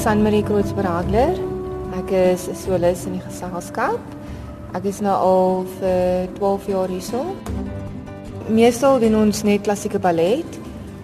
[0.00, 1.36] Sanmarie Krootsberagler.
[1.92, 4.00] Ek is 'n solis in die geselskap.
[4.72, 7.36] Ek is nou al vir 12 jaar hierso.
[8.48, 10.46] Meestal doen ons net klassieke ballet.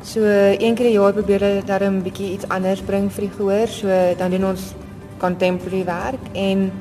[0.02, 3.36] So een keer 'n jaar probeer ek darm 'n bietjie iets anders bring vir die
[3.36, 3.68] gehoor.
[3.68, 4.74] So dan doen ons
[5.18, 6.72] contemporary werk en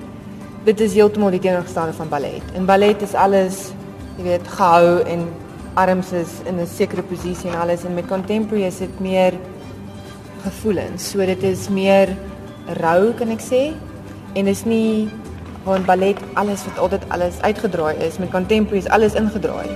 [0.64, 2.44] dit is heeltemal die teenoorgestelde van ballet.
[2.56, 3.74] In ballet is alles,
[4.18, 5.28] jy weet, gehou en
[5.74, 9.34] arms is in 'n sekere posisie en alles en met contemporary is dit meer
[10.46, 11.10] gevoelens.
[11.12, 12.14] So dit is meer
[12.82, 13.64] rou kan ek sê
[14.36, 15.10] en is nie
[15.66, 19.70] van ballet alles wat altyd alles uitgedraai is met contemporary is alles ingedraai.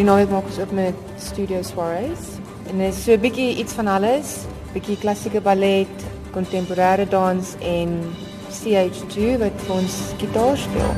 [0.00, 2.38] Die naweek maak ons ook met Studio Suarez.
[2.70, 5.92] En dit is so 'n bietjie iets van alles, bietjie klassieke ballet,
[6.32, 7.90] kontemporêre dans en
[8.60, 10.90] CH2 wat vir ons gitaar speel.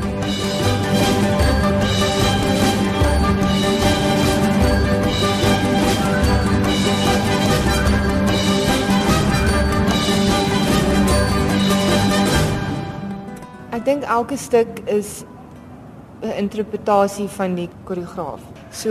[13.73, 15.23] Ek dink elke stuk is
[16.23, 18.41] 'n interpretasie van die koreograaf.
[18.71, 18.91] So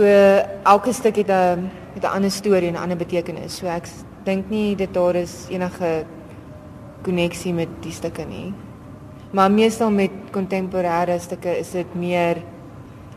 [0.64, 3.56] elke stuk het 'n het 'n ander storie en 'n ander betekenis.
[3.56, 3.88] So ek
[4.24, 6.04] dink nie dit daar is enige
[7.02, 8.52] koneksie met die stukke nie.
[9.32, 12.42] Maar meestal met kontemporêre stukke is dit meer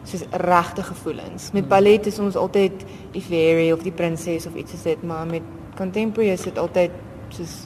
[0.05, 1.49] soos regte gevoelens.
[1.51, 5.25] Met ballet is ons altyd die fairy of die prinses of iets soos dit, maar
[5.27, 5.43] met
[5.77, 6.93] contemporary is dit altyd
[7.33, 7.65] soos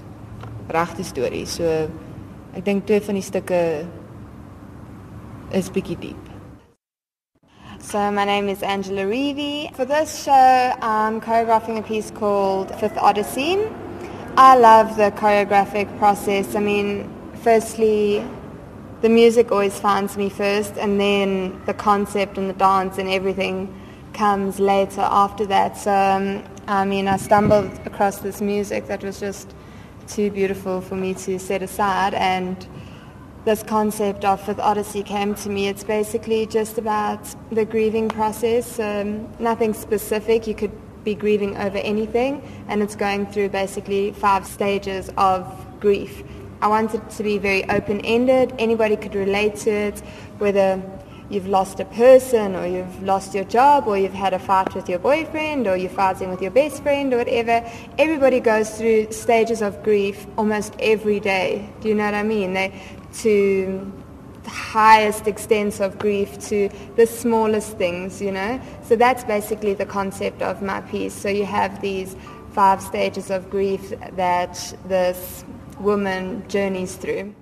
[0.72, 1.58] regte stories.
[1.60, 1.68] So
[2.56, 3.62] ek dink twee van die stukke
[5.54, 6.26] is bietjie diep.
[7.80, 9.70] So my name is Angela Reevy.
[9.74, 10.34] For this show,
[10.82, 13.58] I'm choreographing a piece called Fifth Odyssey.
[14.42, 16.56] I love the choreographic process.
[16.56, 18.26] I mean, firstly,
[19.02, 23.68] the music always finds me first, and then the concept and the dance and everything
[24.14, 25.76] comes later after that.
[25.76, 29.54] So, um, I mean, I stumbled across this music that was just
[30.08, 32.66] too beautiful for me to set aside, and
[33.44, 35.68] this concept of Fifth Odyssey came to me.
[35.68, 40.48] It's basically just about the grieving process, um, nothing specific.
[40.48, 40.72] You could
[41.04, 45.46] be grieving over anything, and it's going through basically five stages of
[45.80, 46.24] grief.
[46.62, 48.54] I wanted it to be very open-ended.
[48.60, 50.00] Anybody could relate to it,
[50.40, 50.82] whether
[51.30, 54.90] you've lost a person or you've lost your job or you've had a fight with
[54.90, 57.64] your boyfriend or you're fighting with your best friend or whatever.
[57.98, 61.70] Everybody goes through stages of grief almost every day.
[61.82, 62.54] Do you know what I mean?
[62.54, 62.82] They,
[63.20, 63.92] to
[64.50, 68.60] highest extents of grief to the smallest things, you know.
[68.84, 71.14] So that's basically the concept of my piece.
[71.14, 72.16] So you have these
[72.52, 75.46] five stages of grief that this
[75.80, 77.34] woman journeys through.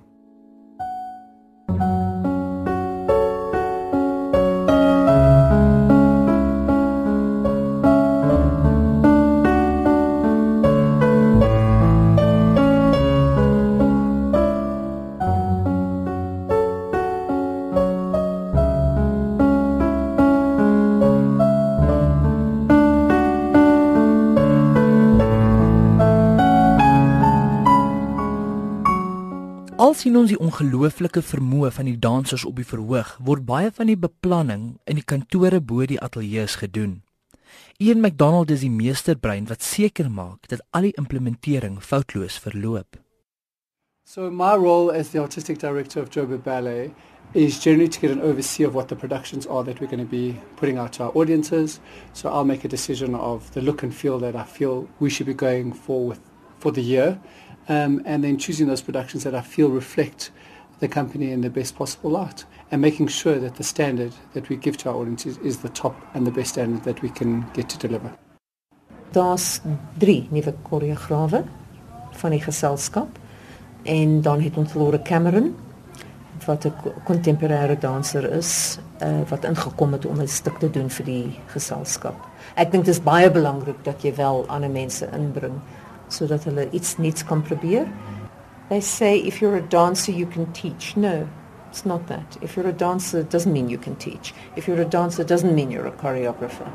[29.98, 33.98] Sien ons die ongelooflike vermoë van die dansers op die verhoog, word baie van die
[33.98, 37.00] beplanning in die kantore bo die ateljee's gedoen.
[37.82, 42.98] Ian McDonald is die meesterbrein wat seker maak dat al die implementering foutloos verloop.
[44.06, 46.94] So my role as the artistic director of Joburg Ballet
[47.34, 50.10] is generally to get an overview of what the productions are that we're going to
[50.10, 51.80] be putting out to our audiences.
[52.14, 55.26] So I'll make a decision of the look and feel that I feel we should
[55.26, 56.20] be going for with
[56.58, 57.20] for the year
[57.68, 60.30] um, and then choosing those productions that I feel reflect
[60.80, 64.56] the company in the best possible light and making sure that the standard that we
[64.56, 67.68] give to our audiences is the top and the best standard that we can get
[67.68, 68.12] to deliver.
[69.12, 69.60] Daar's
[69.98, 71.44] 3 nuwe koreograwe
[72.10, 73.18] van die geselskap
[73.82, 75.54] en dan het ons Lore Cameron
[76.44, 76.72] wat 'n
[77.04, 82.14] kontemporêre danser is uh, wat ingekom het om 'n stuk te doen vir die geselskap.
[82.54, 85.60] Ek dink dit is baie belangrik dat jy wel ander mense inbring
[86.08, 87.86] sodat hulle iets nuuts kan probeer.
[88.68, 90.96] They say if you're a dancer you can teach.
[90.96, 91.26] No,
[91.70, 92.36] it's not that.
[92.40, 94.34] If you're a dancer it doesn't mean you can teach.
[94.56, 96.70] If you're a dancer it doesn't mean you're a choreographer.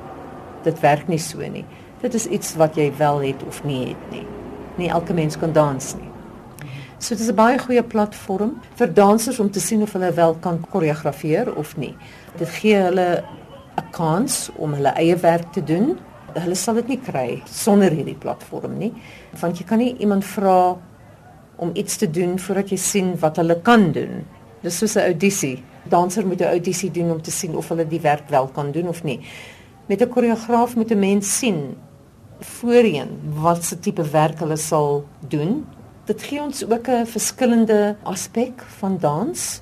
[0.63, 1.65] Dit werk nie so nie.
[2.01, 4.25] Dit is iets wat jy wel het of nie het nie.
[4.77, 6.09] Nie elke mens kan dans nie.
[6.97, 10.35] So dit is 'n baie goeie platform vir dansers om te sien of hulle wel
[10.39, 11.95] kan koreografeer of nie.
[12.38, 13.24] Dit gee hulle
[13.77, 16.00] 'n kans om hulle eie werk te doen
[16.35, 18.94] hulle sal dit nie kry sonder hierdie platform nie
[19.41, 20.77] want jy kan nie iemand vra
[21.57, 24.24] om iets te doen voordat jy sien wat hulle kan doen
[24.63, 25.63] Dis soos 'n audisie.
[25.89, 28.88] Danser moet 'n audisie doen om te sien of hulle die werk wel kan doen
[28.88, 29.19] of nie.
[29.88, 31.75] Met 'n koreograaf moet 'n mens sien
[32.39, 33.09] voorheen
[33.41, 35.65] wat se tipe werk hulle sal doen.
[36.06, 39.62] Dit gee ons ook 'n verskillende aspek van dans.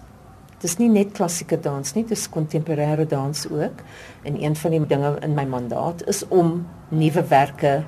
[0.61, 3.79] Dis nie net klassieke dans nie, dis kontemporêre dans ook.
[4.23, 7.79] En een van die dinge in my mandaat is om nuwe werke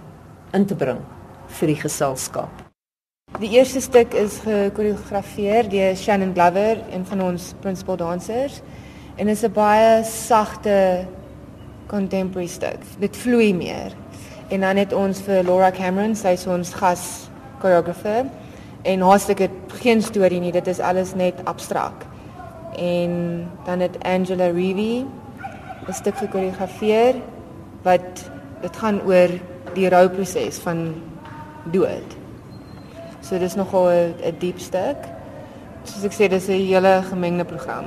[0.58, 1.02] in te bring
[1.60, 2.64] vir die geselskap.
[3.38, 8.62] Die eerste stuk is gekoreografeer deur Shannon Glover, een van ons principal dansers.
[9.18, 11.06] En is 'n baie sagte
[11.88, 12.82] contemporary stuk.
[13.00, 13.94] Dit vloei meer.
[14.50, 17.30] En dan het ons vir Laura Cameron, sy is ons gas
[17.60, 18.26] choreographer.
[18.82, 22.13] En haar stuk het geen storie nie, dit is alles net abstrakt.
[22.78, 25.06] En dan het Angela Reevy
[25.88, 27.16] 'n stuk gekoreografeer
[27.82, 28.32] wat
[28.62, 29.30] dit gaan oor
[29.74, 30.94] die rouproses van
[31.72, 32.16] dood.
[33.20, 34.98] So dis nogal 'n diep stuk.
[35.84, 37.86] Soos ek sê, dis 'n hele gemengde program.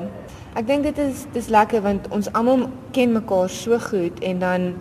[0.54, 4.74] Ek dink dit is dis lekker want ons almal ken mekaar so goed en dan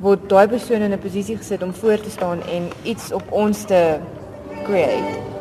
[0.00, 3.64] word daai persoon in 'n posisie gesit om voor te staan en iets op ons
[3.64, 3.98] te
[4.64, 5.35] create.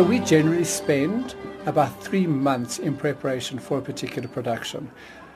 [0.00, 1.34] So we generally spend
[1.66, 4.90] about three months in preparation for a particular production.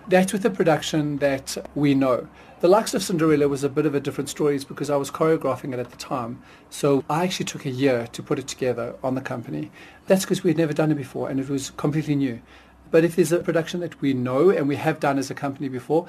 [0.08, 2.28] That's with a production that we know.
[2.60, 5.74] The likes of Cinderella was a bit of a different story because I was choreographing
[5.74, 6.42] it at the time.
[6.70, 9.70] So I actually took a year to put it together on the company.
[10.06, 12.40] That's because we had never done it before and it was completely new.
[12.90, 15.68] But if there's a production that we know and we have done as a company
[15.68, 16.06] before,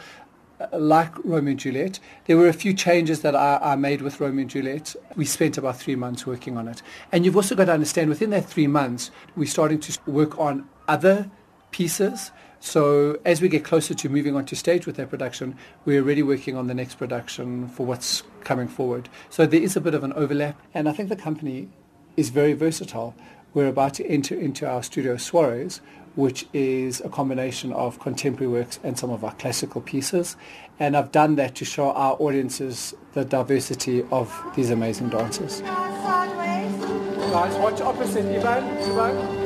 [0.72, 4.42] like Romeo and Juliet, there were a few changes that I, I, made with Romeo
[4.42, 4.96] and Juliet.
[5.16, 6.82] We spent about three months working on it.
[7.12, 10.68] And you've also got to understand within that three months, we're starting to work on
[10.88, 11.30] other
[11.72, 12.32] pieces.
[12.60, 16.24] So as we get closer to moving on to stage with that production, we're already
[16.24, 19.10] working on the next production for what's coming forward.
[19.30, 20.60] So there is a bit of an overlap.
[20.74, 21.70] And I think the company
[22.16, 23.14] is very versatile.
[23.54, 25.80] We're about to enter into our studio soirees,
[26.16, 30.36] which is a combination of contemporary works and some of our classical pieces.
[30.80, 35.62] And I've done that to show our audiences the diversity of these amazing dancers.
[35.62, 38.64] Guys, watch opposite, Ivan.
[38.64, 39.46] Ivan.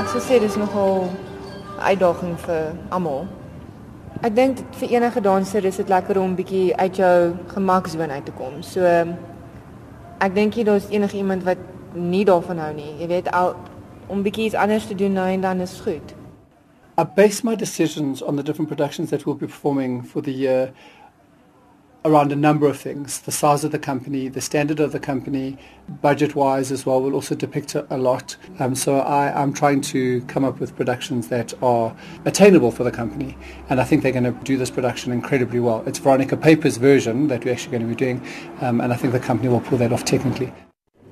[0.00, 1.12] Ek sou sê dis nogal
[1.80, 3.28] uitdaging vir almal
[4.22, 8.34] Ek dink vir enige danser is dit lekker om bietjie uit jou gemaksone uit te
[8.38, 8.60] kom.
[8.62, 8.86] So
[10.22, 11.58] ek dink jy daar's enige iemand wat
[11.98, 12.92] nie daarvan hou nie.
[13.00, 13.56] Jy weet al
[14.06, 16.14] om bietjie iets anders te doen nou en dan is goed.
[17.00, 20.70] I base my decisions on the different productions that we'll be performing for the year
[22.04, 25.56] around a number of things the size of the company, the standard of the company,
[26.00, 28.36] budget wise as well, will also depict a, lot.
[28.58, 31.94] Um, so I, I'm trying to come up with productions that are
[32.24, 33.36] attainable for the company.
[33.68, 35.82] And I think they're going to do this production incredibly well.
[35.86, 38.26] It's Veronica Paper's version that we're actually going to be doing,
[38.60, 40.52] um, and I think the company will pull that off technically.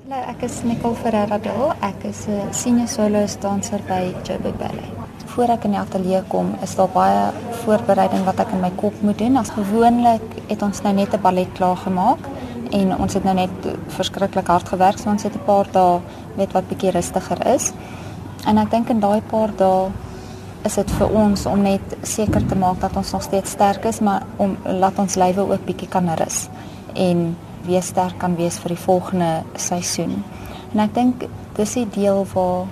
[0.08, 1.72] Hallo, ek is Nicole Ferreira Dol.
[1.82, 4.99] Ek is 'n senior soloist danser by Joburg Ballet.
[5.34, 7.30] Voor ek in die ateljee kom, is daar baie
[7.62, 9.38] voorbereiding wat ek in my kop moet doen.
[9.38, 12.22] As gewoonlik het ons nou net 'n ballet klaar gemaak
[12.70, 13.50] en ons het nou net
[13.88, 16.00] verskriklik hard gewerk, so ons het 'n paar dae
[16.36, 17.72] met wat bietjie rustiger is.
[18.46, 19.90] En ek dink in daai paar dae
[20.64, 24.00] is dit vir ons om net seker te maak dat ons nog steeds sterk is,
[24.00, 26.48] maar om laat ons lywe ook bietjie kan rus
[26.94, 30.24] en weer sterk kan wees vir die volgende seisoen.
[30.72, 31.24] En ek dink
[31.56, 32.66] dis die deel waar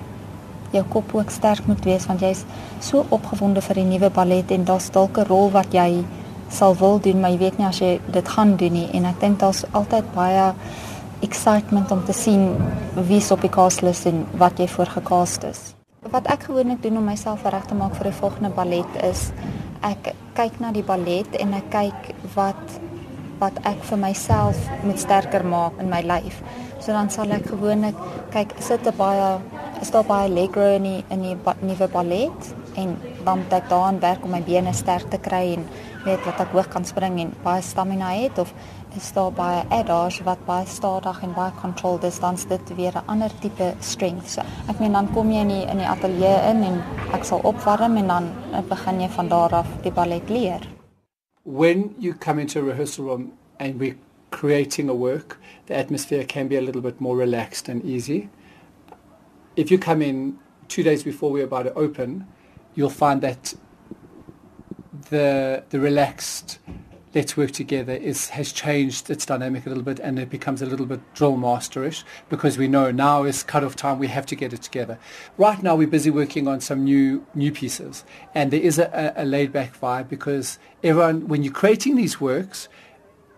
[0.72, 2.44] jou kop ook sterk moet wees want jy's
[2.80, 6.04] so opgewonde vir die nuwe ballet en daar's dalk 'n rol wat jy
[6.48, 9.20] sal wil doen maar jy weet nie as jy dit gaan doen nie en ek
[9.20, 10.54] dink daar's altyd baie
[11.20, 12.54] excitement om te sien
[13.08, 15.60] wie's op die castlist en wat jy voorgekaas is.
[16.10, 19.30] Wat ek gewoonlik doen om myself reg te maak vir die volgende ballet is
[19.82, 22.78] ek kyk na die ballet en ek kyk wat
[23.38, 26.42] wat ek vir myself moet sterker maak in my lyf.
[26.78, 27.96] So dan sal ek gewoonlik
[28.34, 29.40] kyk sit 'n baie
[29.80, 33.52] is daar baie leg row in die in die ba nuwe ballet en dan moet
[33.52, 35.66] ek daaraan werk om my bene sterk te kry en
[36.04, 38.52] weet wat ek hoog kan spring en baie stamina het of
[38.96, 42.94] is daar baie adage wat baie stadig en baie controlled is dan is dit weer
[42.96, 44.30] 'n ander tipe strength.
[44.30, 47.40] So, ek meen dan kom jy in die, in die ateljee in en ek sal
[47.42, 48.32] opwarm en dan
[48.68, 50.77] begin jy van daar af die ballet leer.
[51.48, 53.96] When you come into a rehearsal room and we're
[54.30, 58.28] creating a work, the atmosphere can be a little bit more relaxed and easy.
[59.56, 60.38] if you come in
[60.68, 62.26] two days before we're about to open,
[62.74, 63.54] you'll find that
[65.08, 66.58] the the relaxed
[67.14, 70.66] let's work together is has changed its dynamic a little bit and it becomes a
[70.66, 74.36] little bit drill masterish because we know now is cut off time we have to
[74.36, 74.98] get it together.
[75.36, 79.22] Right now we're busy working on some new new pieces and there is a, a,
[79.22, 82.68] a laid back vibe because everyone when you're creating these works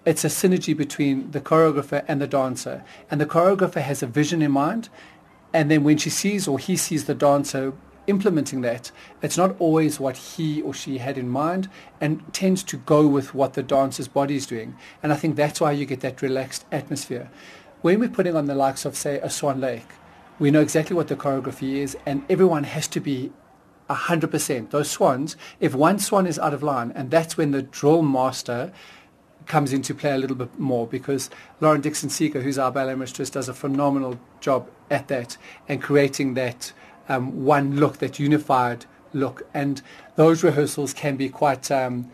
[0.05, 4.43] it's a synergy between the choreographer and the dancer and the choreographer has a vision
[4.43, 4.89] in mind
[5.53, 7.73] and then when she sees or he sees the dancer
[8.11, 8.91] implementing that,
[9.23, 13.35] it's not always what he or she had in mind and tends to go with
[13.35, 14.77] what the dancer's body is doing.
[15.03, 17.31] And I think that's why you get that relaxed atmosphere.
[17.81, 19.89] When we're putting on the likes of, say, a Swan Lake,
[20.39, 23.33] we know exactly what the choreography is and everyone has to be
[23.89, 24.71] 100%.
[24.71, 28.73] Those swans, if one swan is out of line, and that's when the drill master
[29.47, 31.29] comes into play a little bit more because
[31.61, 35.37] Lauren Dixon Seeker, who's our ballet mistress, does a phenomenal job at that
[35.69, 36.73] and creating that
[37.11, 39.43] um, one look, that unified look.
[39.53, 39.83] And
[40.17, 42.11] those rehearsals can be quite um,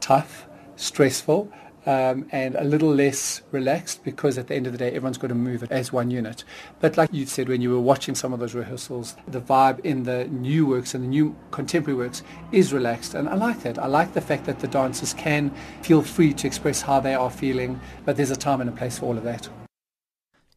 [0.00, 1.52] tough, stressful,
[1.84, 5.28] um, and a little less relaxed because at the end of the day, everyone's got
[5.28, 6.44] to move it as one unit.
[6.80, 10.04] But like you said, when you were watching some of those rehearsals, the vibe in
[10.04, 13.14] the new works and the new contemporary works is relaxed.
[13.14, 13.78] And I like that.
[13.78, 15.52] I like the fact that the dancers can
[15.82, 19.00] feel free to express how they are feeling, but there's a time and a place
[19.00, 19.48] for all of that.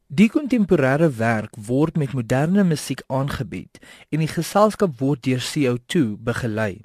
[0.08, 3.80] Die kontemporêre werk word met moderne musiek aangebied
[4.14, 6.84] en die geselskap word deur CO2 begelei.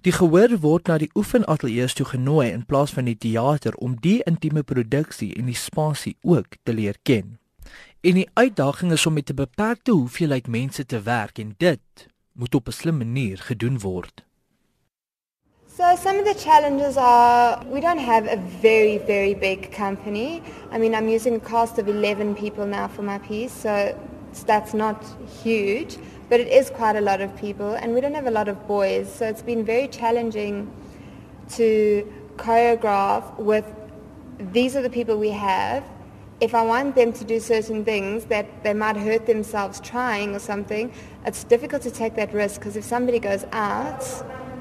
[0.00, 4.22] Die gehoor word na die oefenateljee toe genooi in plaas van die teater om die
[4.24, 7.36] intieme produksie en die spasie ook te leer ken.
[8.00, 12.54] En die uitdaging is om met 'n beperkte hoeveelheid mense te werk en dit moet
[12.54, 14.24] op 'n slim manier gedoen word.
[15.78, 20.42] So some of the challenges are we don't have a very, very big company.
[20.72, 23.96] I mean, I'm using a cast of 11 people now for my piece, so
[24.44, 25.04] that's not
[25.40, 25.96] huge,
[26.28, 28.66] but it is quite a lot of people, and we don't have a lot of
[28.66, 30.68] boys, so it's been very challenging
[31.50, 33.64] to choreograph with
[34.52, 35.84] these are the people we have.
[36.40, 40.40] If I want them to do certain things that they might hurt themselves trying or
[40.40, 40.92] something,
[41.24, 44.02] it's difficult to take that risk because if somebody goes out,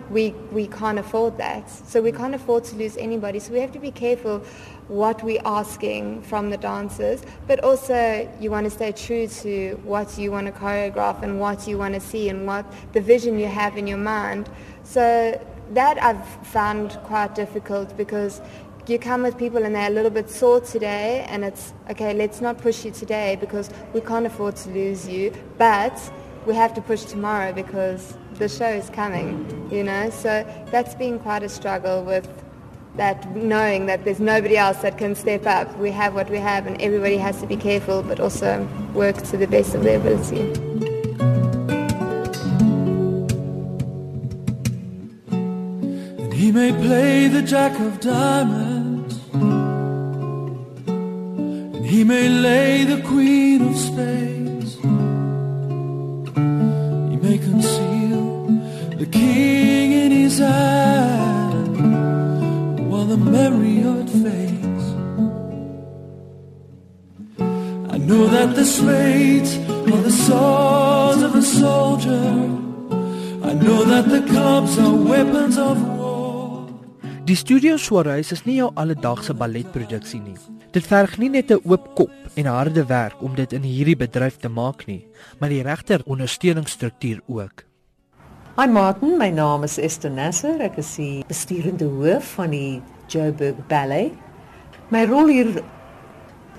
[0.09, 1.69] we, we can't afford that.
[1.69, 3.39] So we can't afford to lose anybody.
[3.39, 4.39] So we have to be careful
[4.87, 10.17] what we're asking from the dancers, but also you want to stay true to what
[10.17, 13.47] you want to choreograph and what you want to see and what the vision you
[13.47, 14.49] have in your mind.
[14.83, 15.39] So
[15.71, 18.41] that I've found quite difficult because
[18.87, 22.39] you come with people and they're a little bit sore today and it's okay let's
[22.39, 25.99] not push you today because we can't afford to lose you but
[26.45, 30.09] we have to push tomorrow because the show is coming, you know.
[30.09, 32.27] So that's been quite a struggle with
[32.95, 35.75] that knowing that there's nobody else that can step up.
[35.77, 39.37] We have what we have and everybody has to be careful but also work to
[39.37, 40.41] the best of their ability.
[46.21, 49.19] And he may play the jack of diamonds
[51.75, 54.16] and he may lay the queen of spades
[59.11, 61.77] king in his hand
[62.89, 64.85] while the memory of it fades.
[67.93, 69.57] I know that the spades
[69.91, 72.27] are the swords of a soldier.
[73.43, 75.97] I know that the clubs are weapons of war.
[77.27, 80.37] Die Studio Soareis is nie jou alledaagse balletproduksie nie.
[80.71, 84.37] Dit verg nie net 'n oop kop en harde werk om dit in hierdie bedryf
[84.37, 85.07] te maak nie,
[85.39, 87.66] maar die regter ondersteuningsstruktuur ook.
[88.57, 90.55] Hi Martin, my naam is Esther Nasser.
[90.65, 94.15] Ek is die besturende hoof van die Joburg Ballet.
[94.89, 95.51] My rol hier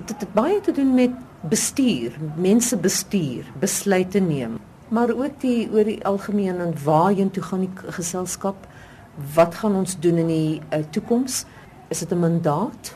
[0.06, 1.16] dit het baie te doen met
[1.50, 4.60] bestuur, mense bestuur, besluite neem,
[4.94, 8.68] maar ook die oor die algemeen en waarheen toe gaan die geselskap?
[9.34, 11.40] Wat gaan ons doen in die uh, toekoms?
[11.90, 12.92] Is dit 'n mandaat?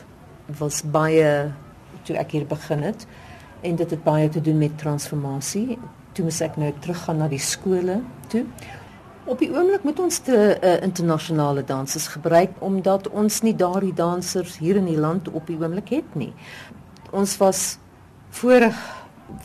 [0.47, 1.51] Was baie
[2.07, 3.03] toe ek hier begin het
[3.67, 5.77] en dit het baie te doen met transformasie.
[6.13, 8.45] Toe moet ek nou teruggaan na die skole toe
[9.25, 14.57] Op die oomblik moet ons te uh, internasionale dansers gebruik omdat ons nie daardie dansers
[14.59, 16.33] hier in die land op die oomblik het nie.
[17.15, 17.77] Ons was
[18.35, 18.75] voorig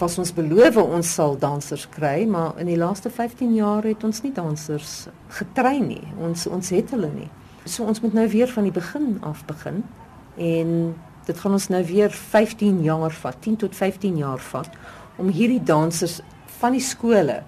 [0.01, 4.19] was ons beloof ons sal dansers kry, maar in die laaste 15 jaar het ons
[4.25, 5.07] nie dansers
[5.39, 6.03] getrein nie.
[6.19, 7.31] Ons ons het hulle nie.
[7.63, 9.85] So ons moet nou weer van die begin af begin
[10.37, 10.73] en
[11.29, 14.75] dit gaan ons nou weer 15 jaar vat, 10 tot 15 jaar vat
[15.23, 16.19] om hierdie dansers
[16.59, 17.45] van die skole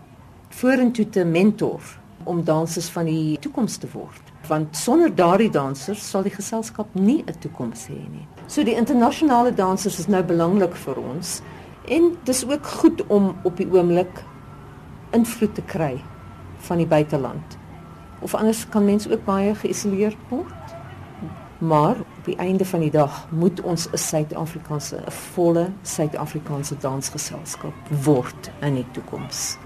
[0.54, 6.22] vorentoe te mentor om dansers van die toekoms te word want sonder daardie dansers sal
[6.22, 8.26] die geselskap nie 'n toekoms hê nie.
[8.46, 11.42] So die internasionale dansers is nou belangrik vir ons
[11.88, 14.24] en dis ook goed om op die oomblik
[15.12, 16.02] invloed te kry
[16.58, 17.60] van die buiteland.
[18.20, 20.74] of anders kan mense ook baie geïsoleerd word.
[21.58, 27.74] Maar op die einde van die dag moet ons 'n Suid-Afrikaanse 'n volle Suid-Afrikaanse dansgeselskap
[28.04, 29.58] word in die toekoms.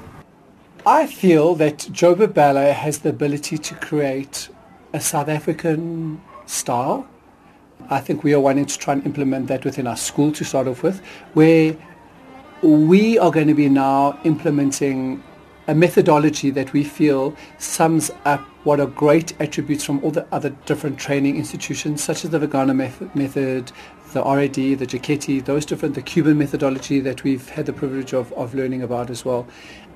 [0.87, 4.51] I feel that Joba Ballet has the ability to create
[4.93, 7.07] a South African style.
[7.89, 10.69] I think we are wanting to try and implement that within our school to start
[10.69, 11.01] off with,
[11.33, 11.75] where
[12.61, 15.23] we are going to be now implementing
[15.69, 20.51] a methodology that we feel sums up what are great attributes from all the other
[20.67, 22.77] different training institutions, such as the Vegana
[23.15, 23.73] method,
[24.13, 28.31] the RAD, the Giacchetti, those different, the Cuban methodology that we've had the privilege of,
[28.35, 29.47] of learning about as well.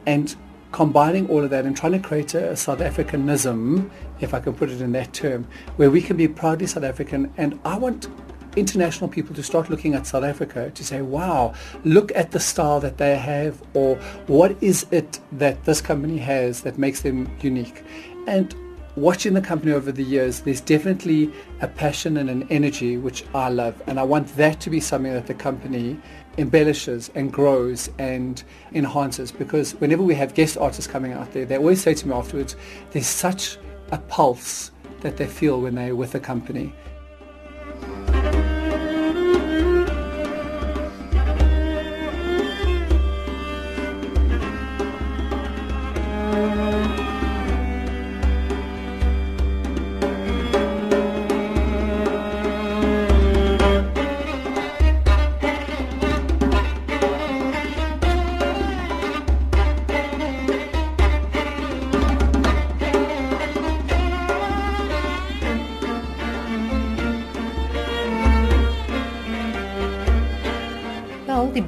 [0.07, 0.35] And
[0.73, 4.71] combining all of that and trying to create a, South Africanism, if I can put
[4.71, 5.47] it in that term,
[5.77, 7.33] where we can be proudly South African.
[7.37, 8.09] And I want
[8.57, 12.81] international people to start looking at South Africa to say, wow, look at the style
[12.81, 13.97] that they have, or
[14.27, 17.85] what is it that this company has that makes them unique.
[18.27, 18.55] And
[18.97, 23.49] watching the company over the years, there's definitely a passion and an energy which I
[23.49, 23.81] love.
[23.87, 25.99] And I want that to be something that the company
[26.39, 28.43] embellishes and grows and
[28.73, 32.15] enhances because whenever we have guest artists coming out there, they always say to me
[32.15, 32.57] afterwards,
[32.93, 33.59] there's such
[33.91, 36.73] a pulse that they feel when they're with the company.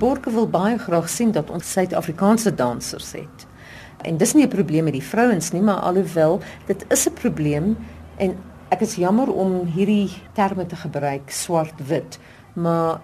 [0.00, 3.46] Borke wil baie graag sien dat ons Suid-Afrikaanse dansers het.
[4.02, 7.76] En dis nie 'n probleem met die vrouens nie, maar alhoewel dit is 'n probleem
[8.16, 8.36] en
[8.68, 12.18] ek is jammer om hierdie terme te gebruik swart-wit,
[12.52, 13.00] maar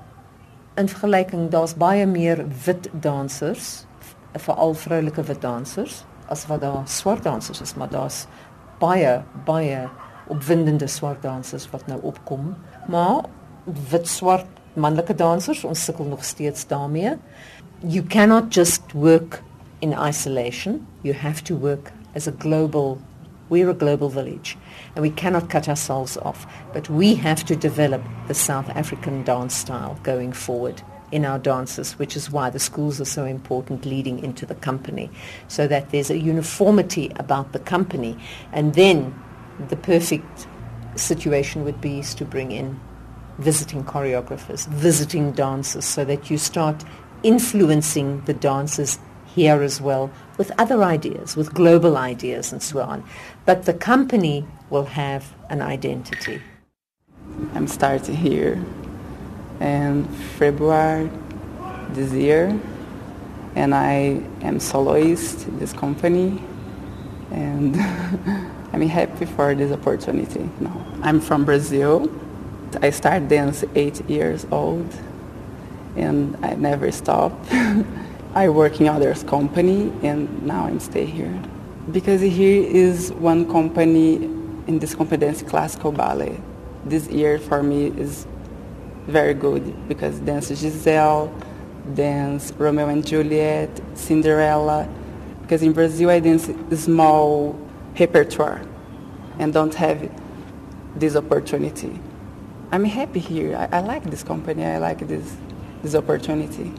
[0.74, 3.86] in vergelyking daar's baie meer wit dansers,
[4.32, 8.26] veral vroulike wit dansers as wat daar swart dansers is, maar daar's
[8.78, 9.88] baie baie
[10.26, 12.54] opwindende swart dansers wat nou opkom.
[12.88, 13.24] Maar
[13.90, 17.16] wit swart manlike dansers, ons sukkel nog steeds daarmee.
[17.82, 19.42] You cannot just work
[19.80, 20.86] in isolation.
[21.02, 22.98] You have to work as a global
[23.48, 24.58] we're a global village
[24.94, 29.54] and we cannot cut ourselves off, but we have to develop the South African dance
[29.54, 34.18] style going forward in our dances, which is why the schools are so important leading
[34.24, 35.08] into the company,
[35.46, 38.18] so that there's a uniformity about the company.
[38.52, 39.14] And then
[39.68, 40.48] the perfect
[40.96, 42.80] situation would be is to bring in
[43.38, 46.84] visiting choreographers, visiting dancers, so that you start
[47.22, 53.04] influencing the dancers here as well with other ideas, with global ideas and so on.
[53.44, 56.40] But the company will have an identity.
[57.54, 58.64] I'm starting here
[59.60, 60.04] in
[60.38, 61.10] February
[61.90, 62.58] this year
[63.54, 66.42] and I am soloist in this company
[67.30, 67.76] and
[68.72, 70.48] I'm happy for this opportunity.
[70.60, 70.70] No.
[71.02, 72.10] I'm from Brazil
[72.82, 74.94] I started dance eight years old
[75.96, 77.52] and I never stopped.
[78.34, 81.42] I work in others company and now I'm stay here.
[81.90, 84.16] Because here is one company
[84.66, 86.38] in this competence classical ballet.
[86.84, 88.26] This year for me is
[89.06, 91.32] very good because dance Giselle,
[91.94, 94.88] dance Romeo and Juliet, Cinderella.
[95.42, 97.58] Because in Brazil I dance small
[97.98, 98.60] repertoire
[99.38, 100.10] and don't have
[100.96, 101.98] this opportunity.
[102.72, 103.56] I'm happy here.
[103.56, 104.64] I, I, like this company.
[104.64, 105.36] I like this
[105.82, 106.72] this opportunity.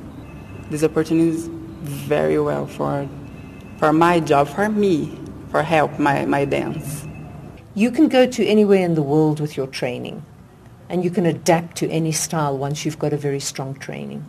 [0.69, 3.08] This opportunity is very well for
[3.78, 5.17] for my job, for me,
[5.50, 7.08] for help my, my dance.
[7.76, 10.26] You can go to anywhere in the world with your training
[10.89, 14.26] and you can adapt to any style once you've got a very strong training.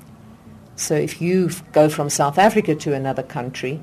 [0.77, 3.83] So if you go from South Africa to another country,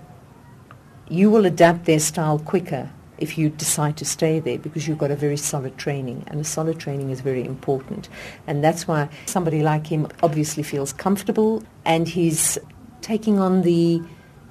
[1.10, 5.12] you will adapt their style quicker if you decide to stay there because you've got
[5.12, 8.10] a very solid training and a solid training is very important
[8.48, 12.58] and that's why somebody like him obviously feels comfortable and he's
[13.02, 14.02] taking on the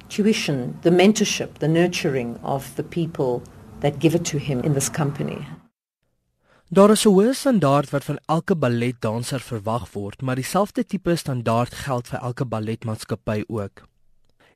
[0.09, 3.43] tuition the mentorship the nurturing of the people
[3.81, 5.45] that give it to him in this company
[6.69, 11.73] Daar is 'n hoë standaard wat van elke balletdanser verwag word, maar dieselfde tipe standaard
[11.73, 13.85] geld vir elke balletmaatskappy ook.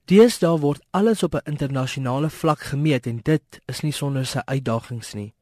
[0.09, 5.13] Deesdae word alles op 'n internasionale vlak gemeet en dit is nie sonder sy uitdagings
[5.13, 5.33] nie.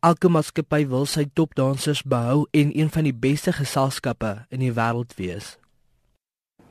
[0.00, 5.14] Elke maatskappy wil sy topdansers behou en een van die beste geselskappe in die wêreld
[5.16, 5.58] wees.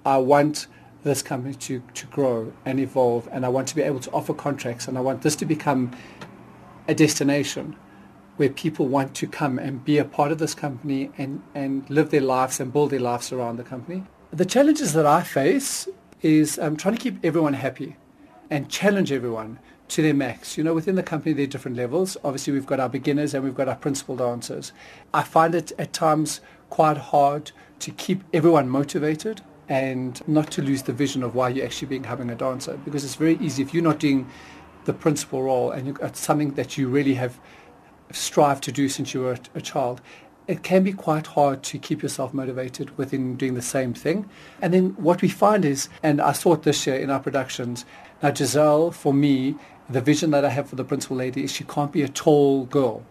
[0.05, 0.67] I want
[1.03, 4.35] this company to to grow and evolve and I want to be able to offer
[4.35, 5.89] contracts and I want this to become
[6.87, 7.75] a destination
[8.35, 12.09] where people want to come and be a part of this company and, and live
[12.09, 14.03] their lives and build their lives around the company.
[14.31, 15.87] The challenges that I face
[16.21, 17.97] is um, trying to keep everyone happy
[18.49, 20.57] and challenge everyone to their max.
[20.57, 22.17] You know, within the company, there are different levels.
[22.23, 24.71] Obviously, we've got our beginners and we've got our principal dancers.
[25.13, 30.83] I find it at times quite hard to keep everyone motivated and not to lose
[30.83, 33.83] the vision of why you're actually becoming a dancer because it's very easy if you're
[33.83, 34.29] not doing
[34.85, 37.39] the principal role and it's something that you really have
[38.11, 40.01] strived to do since you were a child
[40.47, 44.29] it can be quite hard to keep yourself motivated within doing the same thing.
[44.61, 47.85] And then what we find is, and I saw it this year in our productions,
[48.21, 49.55] now Giselle, for me,
[49.89, 52.65] the vision that I have for the principal lady is she can't be a tall
[52.65, 53.03] girl.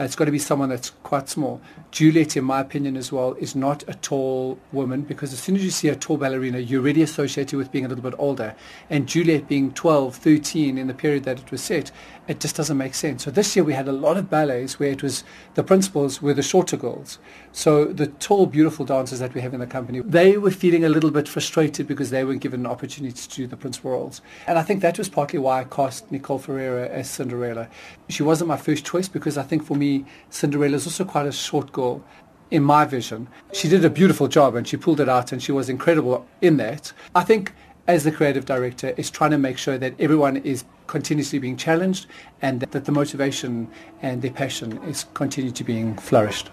[0.00, 1.60] Uh, it's got to be someone that's quite small.
[1.90, 5.62] Juliet, in my opinion as well, is not a tall woman because as soon as
[5.62, 8.54] you see a tall ballerina, you're already associated with being a little bit older.
[8.88, 11.90] And Juliet being 12, 13 in the period that it was set,
[12.26, 13.24] it just doesn't make sense.
[13.24, 15.24] So this year we had a lot of ballets where it was
[15.54, 17.18] the principals were the shorter girls.
[17.52, 20.88] So the tall, beautiful dancers that we have in the company, they were feeling a
[20.88, 24.22] little bit frustrated because they weren't given an opportunity to do the principal roles.
[24.46, 27.68] And I think that was partly why I cast Nicole Ferreira as Cinderella.
[28.08, 29.81] She wasn't my first choice because I think for me,
[30.30, 32.02] Cinderella is also quite a short girl
[32.50, 33.28] in my vision.
[33.52, 36.56] She did a beautiful job and she pulled it out and she was incredible in
[36.58, 36.92] that.
[37.14, 37.52] I think
[37.88, 42.06] as the creative director is trying to make sure that everyone is continuously being challenged
[42.42, 43.68] and that the motivation
[44.02, 46.50] and their passion is continue to being flourished.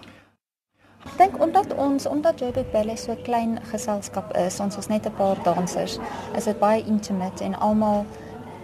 [1.06, 5.16] Ek dink omdat ons omdat Joburg Ballet so klein geselskap is, ons is net 'n
[5.16, 5.98] paar dansers,
[6.36, 8.06] is dit baie intimate en almal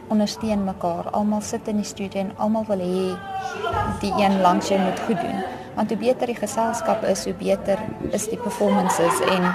[0.08, 1.10] ondersteun mekaar.
[1.12, 3.16] Almal sit in die studio en almal wil hê
[4.02, 5.44] die een langs jou moet goed doen.
[5.76, 7.80] Want hoe beter die geselskap is, hoe beter
[8.12, 9.50] is die performances en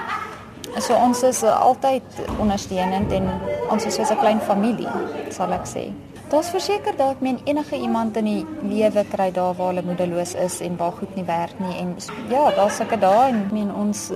[0.79, 3.27] so ons is altyd ondersteunend en
[3.69, 4.87] ons is soos 'n klein familie,
[5.29, 5.91] sal ek sê.
[6.29, 10.33] Daar's verseker dat ek meen enige iemand in die lewe kry daar waar hulle moedeloos
[10.33, 11.95] is en waar goed nie werk nie en
[12.29, 14.11] ja, daar's sulke dae en ek meen ons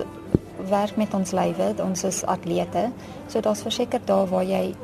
[0.70, 2.92] werk met ons lywe, ons is atlete.
[3.28, 4.76] So daar's verseker dae waar jy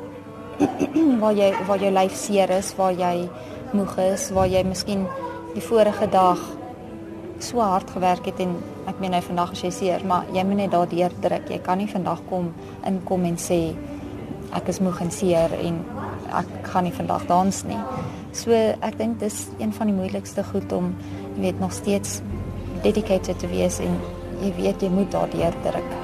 [1.22, 3.28] waar jy waar jou lyf seer is, waar jy
[3.72, 5.06] moeg is, waar jy miskien
[5.54, 6.40] die vorige dag
[7.42, 8.54] so hard gewerk het en
[8.90, 11.50] ek meen hy vandag is jy seer, maar jy moet net daardeur druk.
[11.50, 12.52] Jy kan nie vandag kom
[12.88, 13.60] inkom en sê
[14.52, 15.80] ek is moeg en seer en
[16.42, 17.80] ek gaan nie vandag dans nie.
[18.36, 20.92] So ek dink dis een van die moeilikste goed om
[21.34, 22.20] jy weet nog steeds
[22.84, 23.98] dedicated te wees en
[24.42, 26.01] jy weet jy moet daardeur druk.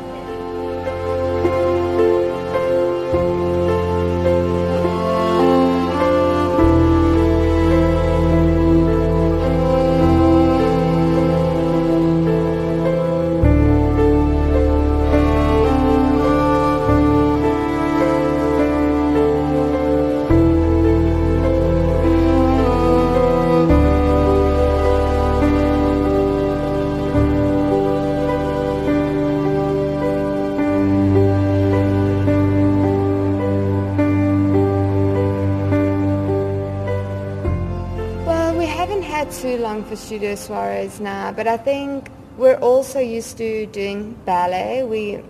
[40.68, 44.82] Suarez now, but I think we're also used to doing ballet.
[44.82, 45.22] We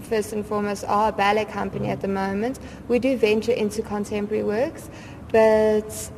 [0.00, 2.58] first and foremost are a ballet company at the moment.
[2.88, 4.88] We do venture into contemporary works,
[5.30, 6.10] but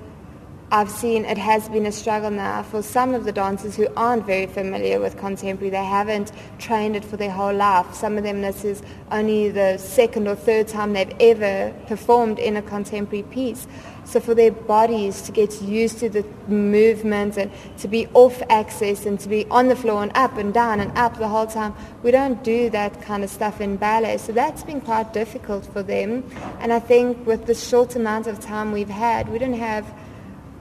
[0.71, 4.25] I've seen it has been a struggle now for some of the dancers who aren't
[4.25, 5.71] very familiar with contemporary.
[5.71, 6.31] They haven't
[6.61, 7.93] trained it for their whole life.
[7.93, 12.57] Some of them, this is only the second or third time they've ever performed in
[12.57, 13.67] a contemporary piece.
[14.05, 19.07] So for their bodies to get used to the movements and to be off axis
[19.07, 21.75] and to be on the floor and up and down and up the whole time,
[22.03, 24.19] we don't do that kind of stuff in ballet.
[24.19, 26.25] So that's been quite difficult for them.
[26.61, 29.87] And I think with the short amount of time we've had, we don't have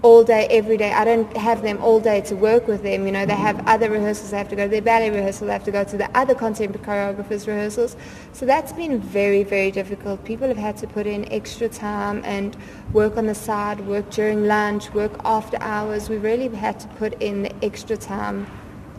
[0.02, 0.92] all day, every day.
[0.94, 3.06] I don't have them all day to work with them.
[3.06, 4.32] You know, they have other rehearsals.
[4.32, 5.48] They have to go to their ballet rehearsal.
[5.48, 7.98] They have to go to the other contemporary choreographers' rehearsals.
[8.32, 10.24] So that's been very, very difficult.
[10.24, 12.56] People have had to put in extra time and
[12.94, 16.10] work on the side, work during lunch, work after hours.
[16.10, 18.48] We really had to put in the extra time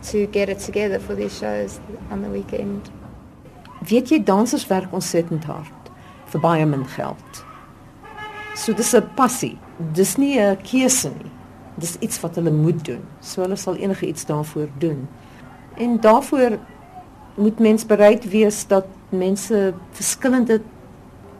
[0.03, 2.89] to get it together for these shows on the weekend.
[3.89, 5.89] Weet jy dansers werk ontsettend hard
[6.29, 7.45] vir baie min geld.
[8.55, 9.57] So dis 'n passie
[9.93, 11.31] dis nie 'n keuse nie.
[11.75, 13.01] Dis iets wat hulle moet doen.
[13.19, 15.07] So hulle sal enige iets daarvoor doen.
[15.77, 16.59] En daarvoor
[17.35, 20.61] moet mens bereid wees dat mense verskillende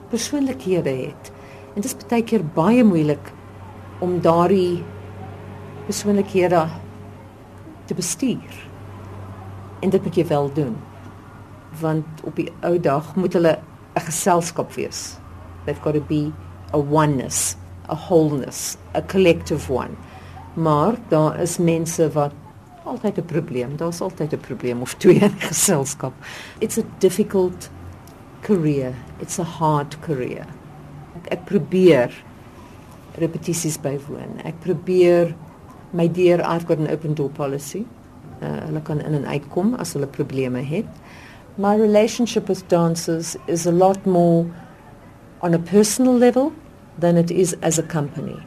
[0.10, 1.32] persoonlikhede het.
[1.76, 3.32] En dit is baie keer baie moeilik
[4.00, 4.84] om daardie
[5.86, 6.68] persoonlikhede
[7.86, 8.70] te bestuur.
[9.80, 10.76] En dit moet jy wel doen.
[11.80, 13.60] Want op die ou dag moet hulle
[13.96, 15.18] 'n geselskap wees.
[15.66, 16.32] They've got to be
[16.74, 17.56] a oneness
[17.92, 19.96] a wholeness, a collective one.
[20.54, 22.32] Maar daar is mense wat
[22.84, 23.78] altyd 'n probleem.
[23.78, 26.14] Daar's altyd 'n probleem of twee in geselskap.
[26.58, 27.70] It's a difficult
[28.42, 28.94] career.
[29.20, 30.46] It's a hard career.
[31.16, 32.24] Ek, ek probeer
[33.16, 34.40] repetisies bywoon.
[34.44, 35.36] Ek probeer
[35.90, 37.86] my deur I've got an open door policy.
[38.42, 40.88] Uh, hulle kan in en uitkom as hulle probleme het.
[41.56, 44.46] My relationship with dancers is a lot more
[45.42, 46.54] on a personal level
[46.98, 48.42] than it is as a company.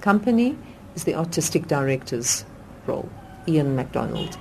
[0.00, 0.56] Company
[0.94, 2.44] is the artistic director's
[2.86, 3.08] role,
[3.48, 4.38] Ian MacDonald.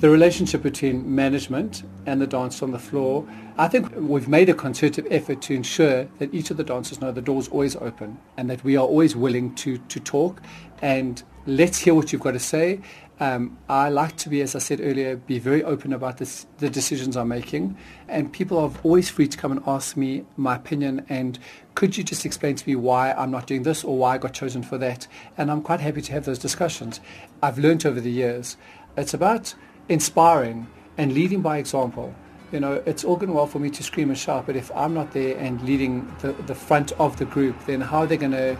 [0.00, 3.26] The relationship between management and the dance on the floor,
[3.56, 7.10] I think we've made a concerted effort to ensure that each of the dancers know
[7.10, 10.40] the door's always open and that we are always willing to, to talk
[10.82, 12.80] and let's hear what you've got to say.
[13.20, 16.70] Um, I like to be, as I said earlier, be very open about this, the
[16.70, 17.76] decisions I'm making.
[18.06, 21.38] And people are always free to come and ask me my opinion and
[21.74, 24.32] could you just explain to me why I'm not doing this or why I got
[24.32, 25.06] chosen for that?
[25.36, 27.00] And I'm quite happy to have those discussions.
[27.40, 28.56] I've learned over the years.
[28.96, 29.54] It's about
[29.88, 32.14] inspiring and leading by example.
[32.50, 34.72] You know, it's all good and well for me to scream and shout, but if
[34.74, 38.16] I'm not there and leading the, the front of the group, then how are they
[38.16, 38.58] going to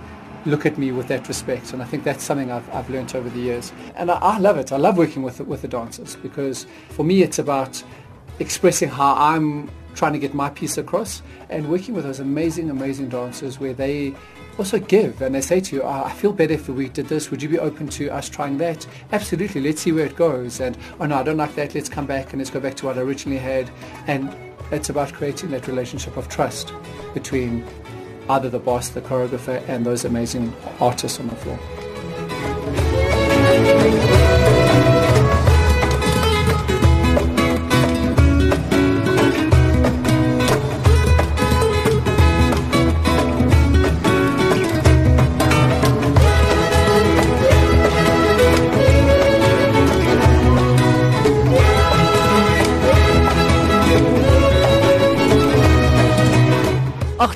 [0.48, 1.72] look at me with that respect?
[1.72, 3.72] And I think that's something I've, I've learned over the years.
[3.94, 4.72] And I, I love it.
[4.72, 7.82] I love working with, with the dancers because for me it's about
[8.38, 13.08] expressing how I'm trying to get my piece across and working with those amazing, amazing
[13.08, 14.14] dancers where they
[14.56, 17.30] also give and they say to you, oh, I feel better if we did this.
[17.30, 18.86] Would you be open to us trying that?
[19.12, 19.60] Absolutely.
[19.60, 20.60] Let's see where it goes.
[20.60, 21.74] And, oh no, I don't like that.
[21.74, 23.70] Let's come back and let's go back to what I originally had.
[24.06, 24.34] And
[24.70, 26.72] it's about creating that relationship of trust
[27.14, 27.64] between
[28.30, 31.58] either the boss, the choreographer, and those amazing artists on the floor.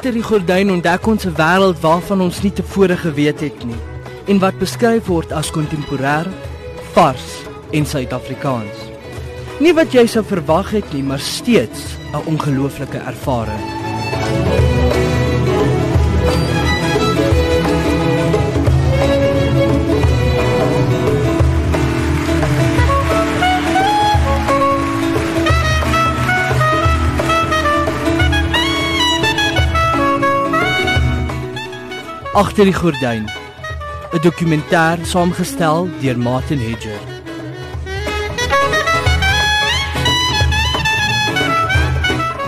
[0.02, 3.78] Agter die gordyn ontdek ons 'n wêreld waarvan ons nie tevore geweet het nie
[4.26, 6.26] en wat beskryf word as kontemporêr,
[6.94, 8.78] vars en Suid-Afrikaans.
[9.60, 14.71] Nie wat jy sou verwag het nie, maar steeds 'n ongelooflike ervaring.
[32.34, 33.26] Agter die gordyn.
[34.12, 37.00] 'n Dokumentêr saamgestel deur Martin Hedger.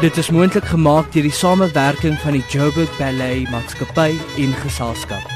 [0.00, 5.33] Dit is moontlik gemaak deur die samewerking van die Joburg Ballet Maatskappy en Geselskap.